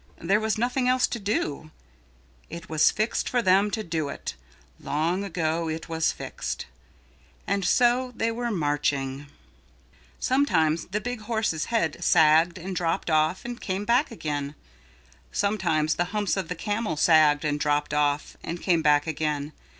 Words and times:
There 0.17 0.39
was 0.39 0.57
nothing 0.57 0.87
else 0.87 1.05
to 1.05 1.19
do. 1.19 1.69
It 2.49 2.69
was 2.69 2.89
fixed 2.89 3.29
for 3.29 3.43
them 3.43 3.69
to 3.69 3.83
do 3.83 4.09
it, 4.09 4.33
long 4.79 5.23
ago 5.23 5.69
it 5.69 5.89
was 5.89 6.11
fixed. 6.11 6.65
And 7.45 7.63
so 7.63 8.11
they 8.15 8.31
were 8.31 8.49
marching. 8.49 9.27
Sometimes 10.19 10.87
the 10.87 11.01
big 11.01 11.21
horse's 11.21 11.65
head 11.65 12.03
sagged 12.03 12.57
and 12.57 12.75
dropped 12.75 13.11
off 13.11 13.45
and 13.45 13.61
came 13.61 13.85
back 13.85 14.09
again. 14.09 14.55
Sometimes 15.31 15.93
the 15.93 16.05
humps 16.05 16.35
of 16.35 16.47
the 16.47 16.55
camel 16.55 16.97
sagged 16.97 17.45
and 17.45 17.59
dropped 17.59 17.93
off 17.93 18.35
and 18.43 18.59
came 18.59 18.81
back 18.81 19.05
again. 19.05 19.51